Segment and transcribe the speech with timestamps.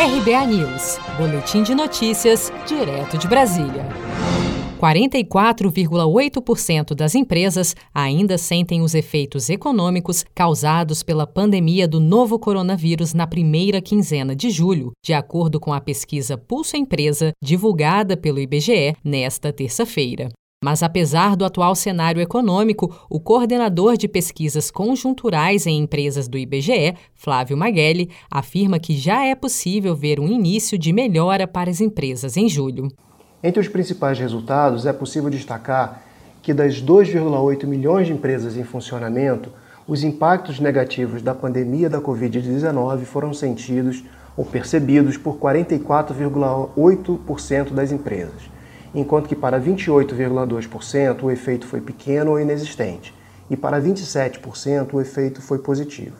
[0.00, 3.84] RBA News, Boletim de Notícias, direto de Brasília.
[4.80, 13.26] 44,8% das empresas ainda sentem os efeitos econômicos causados pela pandemia do novo coronavírus na
[13.26, 19.52] primeira quinzena de julho, de acordo com a pesquisa Pulso Empresa, divulgada pelo IBGE nesta
[19.52, 20.28] terça-feira.
[20.62, 26.96] Mas, apesar do atual cenário econômico, o coordenador de pesquisas conjunturais em empresas do IBGE,
[27.14, 32.36] Flávio Maguelli, afirma que já é possível ver um início de melhora para as empresas
[32.36, 32.88] em julho.
[33.40, 36.02] Entre os principais resultados, é possível destacar
[36.42, 39.52] que das 2,8 milhões de empresas em funcionamento,
[39.86, 44.02] os impactos negativos da pandemia da Covid-19 foram sentidos
[44.36, 48.57] ou percebidos por 44,8% das empresas
[48.94, 53.14] enquanto que para 28,2% o efeito foi pequeno ou inexistente,
[53.50, 56.16] e para 27% o efeito foi positivo.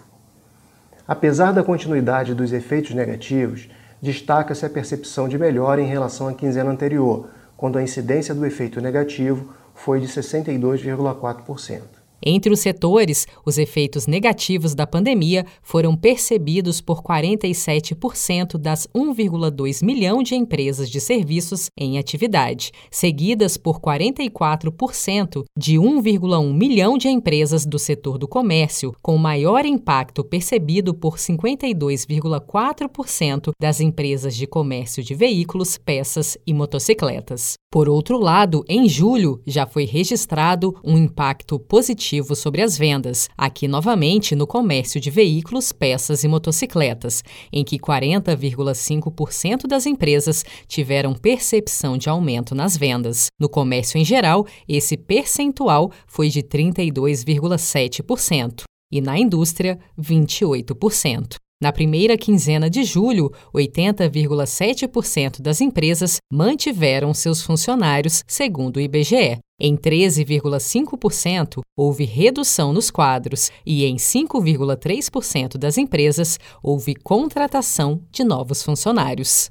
[1.06, 3.68] Apesar da continuidade dos efeitos negativos,
[4.00, 8.80] destaca-se a percepção de melhora em relação à quinzena anterior, quando a incidência do efeito
[8.80, 11.97] negativo foi de 62,4%.
[12.24, 20.22] Entre os setores, os efeitos negativos da pandemia foram percebidos por 47% das 1,2 milhão
[20.22, 27.78] de empresas de serviços em atividade, seguidas por 44% de 1,1 milhão de empresas do
[27.78, 35.78] setor do comércio, com maior impacto percebido por 52,4% das empresas de comércio de veículos,
[35.78, 37.56] peças e motocicletas.
[37.70, 43.68] Por outro lado, em julho já foi registrado um impacto positivo sobre as vendas, aqui
[43.68, 51.98] novamente no comércio de veículos, peças e motocicletas, em que 40,5% das empresas tiveram percepção
[51.98, 53.26] de aumento nas vendas.
[53.38, 61.34] No comércio em geral, esse percentual foi de 32,7% e na indústria, 28%.
[61.60, 69.38] Na primeira quinzena de julho, 80,7% das empresas mantiveram seus funcionários, segundo o IBGE.
[69.60, 78.62] Em 13,5% houve redução nos quadros e em 5,3% das empresas houve contratação de novos
[78.62, 79.50] funcionários.